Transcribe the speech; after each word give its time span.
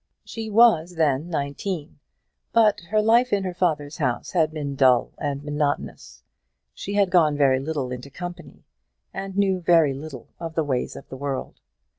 She 0.25 0.49
was 0.49 0.95
then 0.95 1.29
nineteen; 1.29 1.99
but 2.53 2.79
her 2.89 3.03
life 3.03 3.31
in 3.31 3.43
her 3.43 3.53
father's 3.53 3.97
house 3.97 4.31
had 4.31 4.51
been 4.51 4.73
dull 4.75 5.11
and 5.19 5.43
monotonous; 5.43 6.23
she 6.73 6.95
had 6.95 7.11
gone 7.11 7.37
very 7.37 7.59
little 7.59 7.91
into 7.91 8.09
company, 8.09 8.63
and 9.13 9.37
knew 9.37 9.59
very 9.61 9.93
little 9.93 10.29
of 10.39 10.55
the 10.55 10.63
ways 10.63 10.95
of 10.95 11.07
the 11.09 11.17
world. 11.17 11.59